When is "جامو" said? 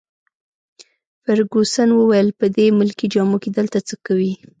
3.13-3.37